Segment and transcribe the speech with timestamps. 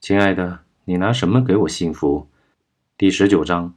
[0.00, 2.26] 亲爱的，你拿什么给我幸福？
[2.96, 3.74] 第十九章。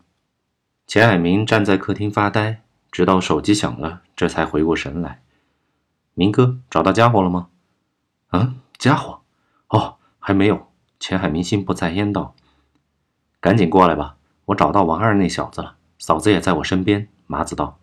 [0.88, 5.22] 钱海明站在客厅发呆，直到手机响了，这才回过神来。
[6.14, 7.50] 明哥，找到家伙了吗？
[8.32, 9.20] 嗯，家伙？
[9.68, 10.71] 哦，还没有。
[10.98, 12.34] 钱海明心不在焉道
[13.42, 14.16] ：“赶紧过来吧，
[14.46, 17.78] 我找到王二那小子了，嫂子也在我身边。”麻子道。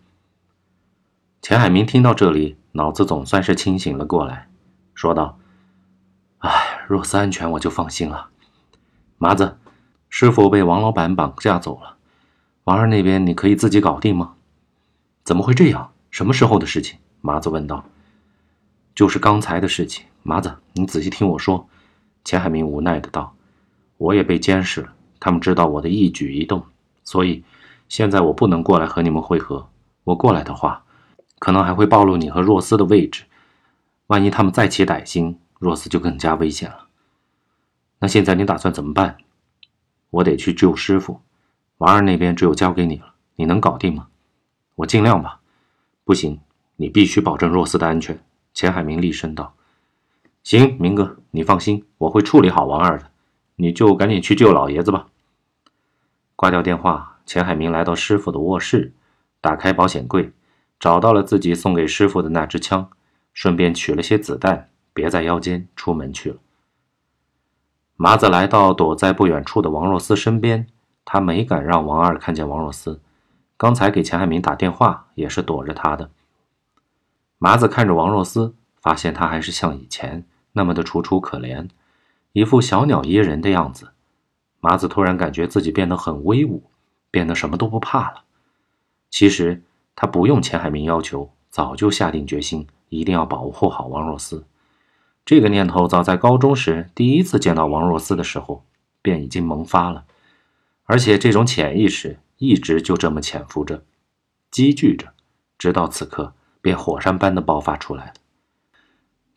[1.43, 4.49] 钱海明听到这里，脑子总算是清醒了过来，
[4.95, 5.37] 说道
[6.39, 8.29] ：“哎，若斯安全，我就放心了。
[9.17, 9.57] 麻子，
[10.09, 11.97] 师傅被王老板绑架走了，
[12.63, 14.33] 王二那边你可以自己搞定吗
[15.23, 15.91] ？”“怎么会这样？
[16.09, 17.83] 什么时候的事情？”麻子问道。
[18.95, 21.67] “就是刚才的事情。”麻子，你仔细听我说。”
[22.23, 23.33] 钱海明无奈的道
[23.97, 26.63] ，“我也被监视了，他们知道我的一举一动，
[27.03, 27.43] 所以
[27.89, 29.67] 现在我不能过来和你们会合。
[30.03, 30.83] 我过来的话。”
[31.41, 33.23] 可能还会暴露你和若斯的位置，
[34.05, 36.87] 万一他们再起歹心，若斯就更加危险了。
[37.99, 39.15] 那现在你打算怎么办？
[40.09, 41.21] 我得去救师傅，
[41.77, 44.07] 王二那边只有交给你了，你能搞定吗？
[44.73, 45.39] 我尽量吧。
[46.03, 46.39] 不行，
[46.77, 48.19] 你必须保证若斯的安全。
[48.55, 49.53] 钱海明厉声道。
[50.41, 53.11] 行，明哥，你放心，我会处理好王二的，
[53.57, 55.05] 你就赶紧去救老爷子吧。
[56.35, 58.93] 挂掉电话，钱海明来到师傅的卧室，
[59.39, 60.33] 打开保险柜。
[60.79, 62.89] 找到了自己送给师傅的那支枪，
[63.31, 66.37] 顺便取了些子弹，别在腰间，出门去了。
[67.95, 70.67] 麻子来到躲在不远处的王若思身边，
[71.05, 72.99] 他没敢让王二看见王若思，
[73.57, 76.09] 刚才给钱海明打电话也是躲着他的。
[77.37, 81.69] 麻子看着王若思，发现他还是像以前那么的楚楚可怜，
[82.33, 83.91] 一副小鸟依人的样子。
[84.59, 86.63] 麻子突然感觉自己变得很威武，
[87.09, 88.23] 变得什么都不怕了。
[89.09, 89.63] 其实。
[89.93, 94.43] 他不用钱海明要求，早就下定决心，一定要保护好王若思。
[95.23, 98.65] 这个念头早在高中时第一次见到王若思的时候
[99.01, 100.05] 便已经萌发了，
[100.85, 103.83] 而且这种潜意识一直就这么潜伏着、
[104.49, 105.13] 积聚着，
[105.57, 108.13] 直到此刻便火山般的爆发出来了。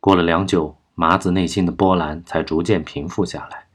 [0.01, 3.67] 过了良久，麻子内心的波澜才逐渐平复下来，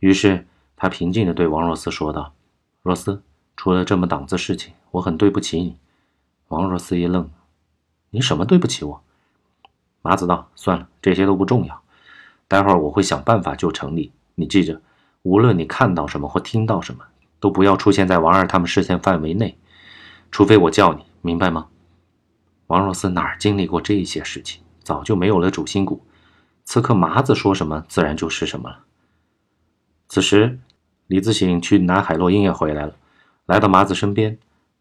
[0.00, 2.34] 于是他平静地对王若思说道
[2.82, 3.22] ：“若思，
[3.56, 5.76] 出了这么档子事情，我很对不起你。”
[6.48, 7.30] 王若思一愣
[8.10, 9.02] ：“你什么对不起我？”
[10.02, 11.82] 麻子道：“算了，这些都不重要。
[12.46, 14.12] 待会儿我会想办法救成你。
[14.34, 14.80] 你记着，
[15.22, 17.04] 无论你看到什么或听到什么，
[17.40, 19.58] 都不要出现在王二他们视线范围内，
[20.30, 21.66] 除非我叫你，明白吗？”
[22.68, 26.02] 王若思哪儿经历过这些事情，早就没有了主心骨。
[26.64, 28.80] 此刻麻子说什么，自然就是什么了。
[30.08, 30.58] 此时，
[31.06, 32.94] 李自省去拿海洛因也回来了，
[33.46, 34.38] 来到麻子身边：“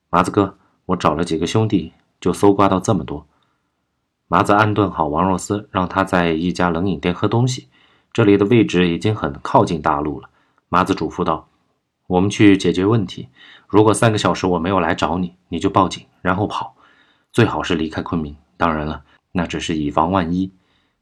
[0.10, 0.58] 麻子哥。”
[0.88, 1.92] 我找了几个兄弟，
[2.22, 3.28] 就搜刮到这么多。
[4.30, 7.70] 麻子安顿好王若思，让他在一家冷饮店喝东西。
[8.12, 10.30] 这里的位置已经很靠近大陆了。
[10.68, 11.48] 麻子嘱咐道
[12.08, 13.30] ：“我们去解决问题。
[13.68, 16.76] 如果三个小时我没有来找你，你就报警，然后跑，
[17.32, 18.36] 最好是离开昆明。
[18.58, 19.02] 当然了，
[19.32, 20.52] 那只是以防万一。”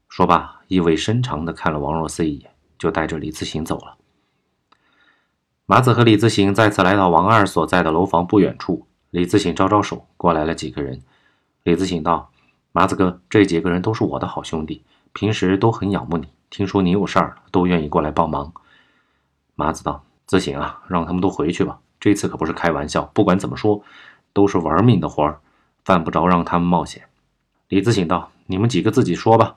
[0.08, 3.96] 说罢，意味深长地看了王若思一眼，就带着李自行走了。
[5.64, 8.86] 麻子和李自行再次来到王二所在的楼房不远处。
[9.10, 11.00] 李自行招招手，过来了几个人。
[11.64, 12.30] 李自行道
[12.76, 14.82] ：“麻子哥，这几个人都是我的好兄弟，
[15.14, 16.28] 平时都很仰慕你。
[16.50, 18.52] 听说你有事儿，都愿意过来帮忙。”
[19.56, 21.78] 麻子道：“自省啊，让他们都回去吧。
[21.98, 23.82] 这次可不是开玩笑，不管怎么说，
[24.34, 25.40] 都是玩命的活儿，
[25.86, 27.04] 犯不着让他们冒险。”
[27.70, 29.56] 李自省道：“你们几个自己说吧。”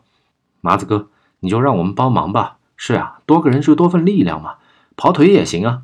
[0.61, 1.09] 麻子哥，
[1.41, 2.57] 你就让我们帮忙吧。
[2.77, 4.59] 是啊，多个人就多份力量嘛，
[4.95, 5.81] 跑腿也行啊。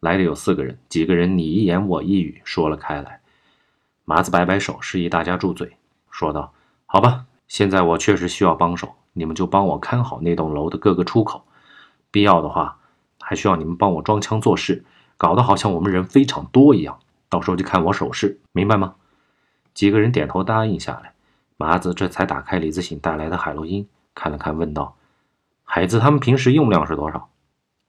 [0.00, 3.20] 来的有四个人，几个人你一言我一语说了开来。
[4.06, 5.76] 麻子摆摆手，示意大家住嘴，
[6.10, 6.54] 说道
[6.92, 11.44] ：“好吧，现在我确实需要帮手，你们就帮我看好那栋楼的各个出口，
[12.10, 12.78] 必要的话，
[13.20, 14.84] 还需要你们帮我装腔作势，
[15.16, 16.98] 搞得好像我们人非常多一样。
[17.28, 18.96] 到时候就看我手势，明白吗？”
[19.72, 21.14] 几个人点头答应下来。
[21.56, 24.96] 麻子这才打开李自省带来的海洛因，看了看，问道
[25.62, 27.28] ：“孩子他们平时用量是多少？”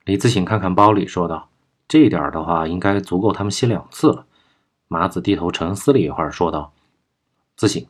[0.06, 1.48] 李自省看看包里，说道。
[1.88, 4.26] 这点的话，应该足够他们吸两次了。
[4.86, 6.72] 麻子低头沉思了一会儿，说道
[7.56, 7.84] ：“自省，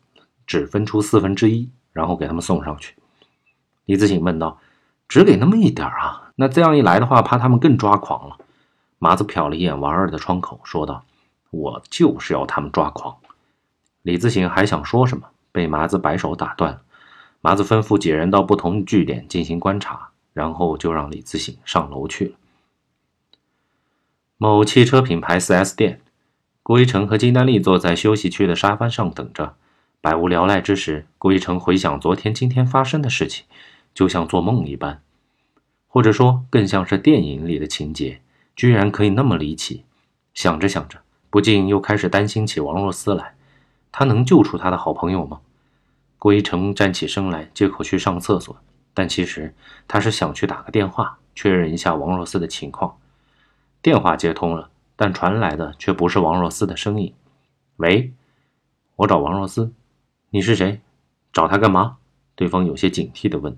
[0.46, 2.94] 只分出四分之一，然后给他们送上去。”
[3.86, 4.58] 李自省问道
[5.08, 6.32] ：“只给那么一点啊？
[6.36, 8.36] 那这样一来的话，怕他们更抓狂了。”
[8.98, 11.04] 麻子瞟了一眼王二的窗口，说道
[11.50, 13.16] ：“我就是要他们抓狂。”
[14.02, 16.80] 李自省还想说什么，被麻子摆手打断。
[17.40, 22.34] 麻子吩咐几人到不同据点进行观察，然后就让李自省上楼去了。
[24.38, 26.00] 某汽车品牌 4S 店，
[26.62, 29.56] 郭一成和金丹丽坐在休息区的沙发上等着。
[30.02, 33.46] 百无聊赖之时，郭一成回想昨天、今天发生的事情，
[33.94, 35.00] 就像做梦一般。
[35.86, 38.20] 或者说更像是电影里的情节，
[38.56, 39.84] 居然可以那么离奇。
[40.34, 40.98] 想着想着，
[41.30, 43.36] 不禁又开始担心起王若思来。
[43.92, 45.38] 他能救出他的好朋友吗？
[46.18, 48.56] 郭一成站起身来，借口去上厕所，
[48.92, 49.54] 但其实
[49.86, 52.98] 他是想去打个电话，确认一下王若思的情况。
[53.80, 57.14] 电话接通了，但传来的却不是王若思的声音。
[57.76, 58.12] 喂，
[58.96, 59.72] 我找王若思，
[60.34, 60.80] 你是谁？
[61.30, 61.98] 找他干嘛？
[62.34, 63.54] 对方有些警惕地问。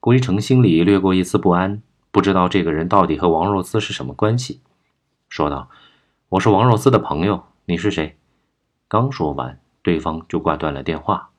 [0.00, 1.80] 郭一成心里掠过一丝不安，
[2.10, 4.60] 不知道这个人到底和王若思是什么关系，
[5.30, 5.70] 说道
[6.28, 8.18] ：“我是王若思的朋友，你是谁？”
[8.86, 11.30] 刚说完，对方就挂断了电话。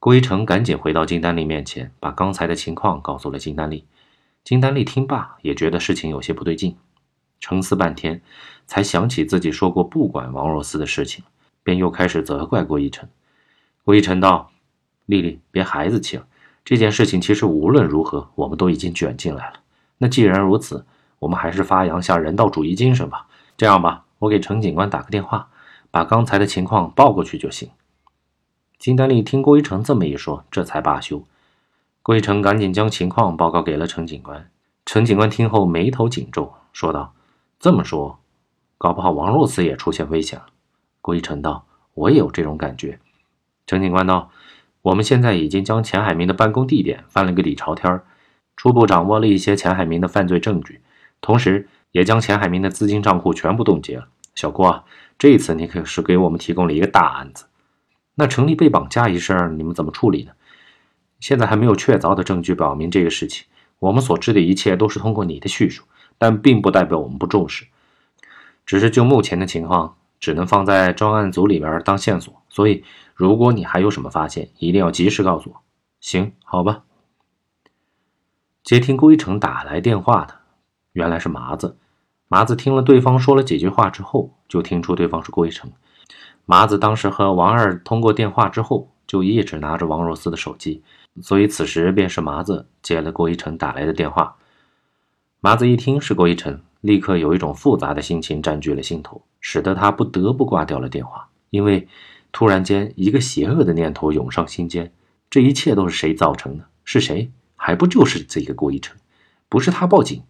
[0.00, 3.86] 郭一成赶紧回到金丹丽面前，把刚才的情况告诉了金丹丽。
[4.42, 6.76] 金丹丽听罢，也觉得事情有些不对劲。
[7.38, 8.22] 沉思半天，
[8.66, 11.24] 才想起自己说过不管王若思的事情，
[11.62, 13.08] 便又开始责怪郭一成。
[13.84, 14.52] 郭一晨道
[15.06, 16.24] ：“丽丽，别孩子气了。
[16.64, 19.54] 这件事情其实无论如何，我们都已经卷进来了。
[19.98, 20.86] 那既然如此，
[21.18, 23.26] 我们还是发扬下人道主义精神吧。
[23.56, 25.48] 这样吧，我给陈警官打个电话，
[25.90, 27.70] 把刚才的情况报过去就行。”
[28.78, 31.24] 金丹丽听郭一成这么一说，这才罢休。
[32.04, 34.48] 郭一成赶紧将情况报告给了陈警官。
[34.86, 37.12] 陈警官听后眉头紧皱，说道。
[37.58, 38.20] 这么说，
[38.78, 40.46] 搞不好王若思也出现危险了。
[41.00, 41.64] 郭一成道
[41.94, 42.98] ：“我也有这种感觉。”
[43.66, 44.30] 陈警官道
[44.82, 48.00] ：“我们现在已经将钱海明的办公地点翻了个底朝天，
[48.56, 50.80] 初步掌握了一些钱海明的犯罪证据，
[51.20, 54.08] 同时也将钱海明的资金账户全部冻结了。
[54.34, 54.84] 小郭，
[55.18, 57.46] 这一次你可是给我们提供了一个大案子。
[58.14, 60.32] 那程丽被绑架一事，你们怎么处理呢？
[61.20, 63.46] 现在还没有确凿的证据表明这个事情，
[63.78, 65.84] 我们所知的一切都是通过你的叙述。”
[66.18, 67.66] 但并不代表我们不重视，
[68.64, 72.41] 只是就目前的情况，只能放在专案组里边当线索。
[72.52, 72.84] 所以，
[73.14, 75.56] 如果你还有什么发现，一定要及时告诉我。
[76.00, 76.84] 行，好吧。
[78.62, 80.34] 接听郭一成打来电话的，
[80.92, 81.78] 原来是麻子。
[82.28, 85.72] 麻子听了对方说了几句话之后，就听出对方是郭一成。
[86.44, 90.82] 麻子当时和王二通过电话之后，就一直拿着王若思的手机，
[91.22, 94.36] 所以此时便是麻子接了郭一成打来的电话。
[95.40, 101.28] 麻子一听是郭一成，立刻有一种复杂的心情占据了心头，使得他不得不挂掉了电话。
[101.50, 101.86] 因为
[102.32, 104.92] 突然间，一个邪恶的念头涌上心间：
[105.30, 106.64] 这一切都是谁造成的？
[106.82, 107.30] 是谁？
[107.54, 108.96] 还不就是这个郭一成？
[109.48, 110.22] 不是他报警，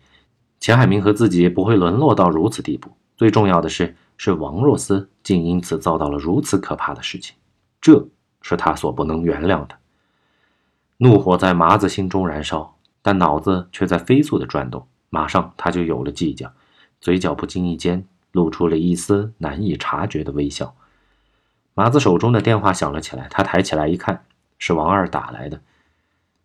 [0.61, 2.91] 钱海明和自己不会沦落到如此地步。
[3.17, 7.37] 最重要的是，是王若思竟因此遭到了如此可怕的事情，
[7.81, 8.09] 这
[8.43, 9.77] 是他所不能原谅的。
[10.99, 14.87] 怒火在麻子心中燃烧，但脑子却在飞速的转动。
[15.09, 16.53] 马上他就有了计较，
[17.01, 20.75] 嘴角不经意间露出了一丝难以察觉的微笑。
[21.75, 24.25] 麻子手中的电话响了起来，他抬起来一看，
[24.59, 25.61] 是王二打来的。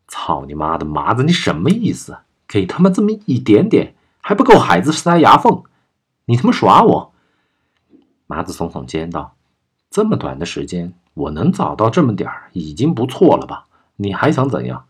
[0.07, 2.19] 操你妈的，麻子，你什么意思？
[2.47, 5.63] 给他妈这么一点点还不够孩子塞牙缝？
[6.25, 7.13] 你他妈耍我！
[8.25, 9.35] 麻子耸耸肩道
[9.91, 13.65] ：“这么短的时间，我能找到这么点儿已经不错了吧？
[13.97, 14.85] 你还想怎样？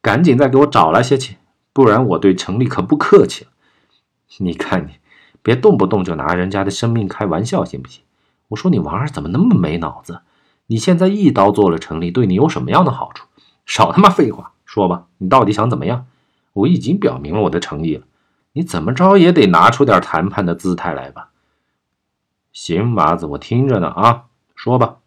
[0.00, 1.38] 赶紧再给我找来些钱！”
[1.72, 3.50] 不然我对城里可不客气了。
[4.38, 4.92] 你看你，
[5.42, 8.04] 别动不动就拿人家的生命开玩笑，行不行？
[8.54, 10.20] 我说你王二怎么那么没脑子？
[10.68, 13.26] 你现在一刀做了成立，对你有什么样的好处？
[13.66, 16.06] 少他妈废话，说吧，你到底想怎么样？
[16.52, 18.06] 我已经表明了我的诚意了，
[18.52, 21.30] 你怎么着也得拿出点谈判的姿态来吧。
[22.52, 24.98] 行，麻子，我听着呢啊，说吧。